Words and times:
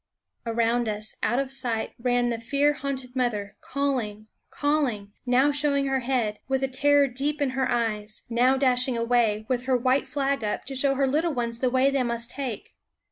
Around 0.47 0.89
us, 0.89 1.15
out 1.21 1.37
of 1.37 1.51
sight, 1.51 1.91
ran 2.01 2.29
the 2.29 2.39
fear 2.41 2.73
haunted 2.73 3.15
mother, 3.15 3.55
calling, 3.61 4.29
calling; 4.49 5.11
now 5.27 5.51
show 5.51 5.75
ing 5.75 5.85
her 5.85 5.99
head, 5.99 6.39
with 6.47 6.61
the 6.61 6.67
terror 6.67 7.07
deep 7.07 7.39
in 7.39 7.51
her 7.51 7.69
eyes; 7.69 8.23
now 8.27 8.57
dashing 8.57 8.97
away, 8.97 9.45
with 9.47 9.65
her 9.65 9.77
white 9.77 10.07
flag 10.07 10.43
up, 10.43 10.65
to 10.65 10.75
show 10.75 10.95
her 10.95 11.05
little 11.05 11.35
ones 11.35 11.59
the 11.59 11.69
way 11.69 11.91
they 11.91 12.01
must 12.01 12.31
take. 12.31 12.73